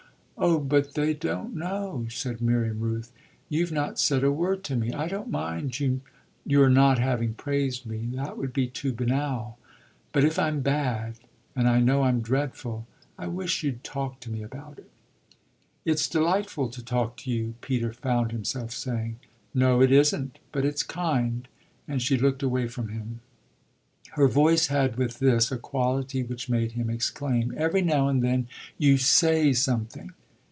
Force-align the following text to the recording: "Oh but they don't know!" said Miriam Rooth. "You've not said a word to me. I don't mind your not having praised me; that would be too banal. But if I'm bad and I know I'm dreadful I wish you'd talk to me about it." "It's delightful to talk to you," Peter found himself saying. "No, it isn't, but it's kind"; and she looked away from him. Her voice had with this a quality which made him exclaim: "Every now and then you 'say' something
"Oh 0.43 0.57
but 0.57 0.95
they 0.95 1.13
don't 1.13 1.53
know!" 1.55 2.07
said 2.09 2.41
Miriam 2.41 2.79
Rooth. 2.79 3.11
"You've 3.47 3.71
not 3.71 3.99
said 3.99 4.23
a 4.23 4.31
word 4.31 4.63
to 4.63 4.75
me. 4.75 4.91
I 4.91 5.07
don't 5.07 5.29
mind 5.29 5.79
your 5.79 6.67
not 6.67 6.97
having 6.97 7.35
praised 7.35 7.85
me; 7.85 8.09
that 8.15 8.39
would 8.39 8.51
be 8.51 8.65
too 8.65 8.91
banal. 8.91 9.59
But 10.11 10.23
if 10.23 10.39
I'm 10.39 10.61
bad 10.61 11.17
and 11.55 11.69
I 11.69 11.79
know 11.79 12.01
I'm 12.01 12.21
dreadful 12.21 12.87
I 13.19 13.27
wish 13.27 13.61
you'd 13.61 13.83
talk 13.83 14.19
to 14.21 14.31
me 14.31 14.41
about 14.41 14.79
it." 14.79 14.89
"It's 15.85 16.07
delightful 16.09 16.69
to 16.69 16.83
talk 16.83 17.17
to 17.17 17.29
you," 17.29 17.53
Peter 17.61 17.93
found 17.93 18.31
himself 18.31 18.71
saying. 18.71 19.19
"No, 19.53 19.79
it 19.79 19.91
isn't, 19.91 20.39
but 20.51 20.65
it's 20.65 20.81
kind"; 20.81 21.47
and 21.87 22.01
she 22.01 22.17
looked 22.17 22.41
away 22.41 22.67
from 22.67 22.89
him. 22.89 23.19
Her 24.13 24.27
voice 24.27 24.67
had 24.67 24.95
with 24.95 25.19
this 25.19 25.51
a 25.51 25.57
quality 25.59 26.23
which 26.23 26.49
made 26.49 26.71
him 26.71 26.89
exclaim: 26.89 27.53
"Every 27.55 27.83
now 27.83 28.07
and 28.07 28.23
then 28.23 28.47
you 28.79 28.97
'say' 28.97 29.53
something 29.53 30.13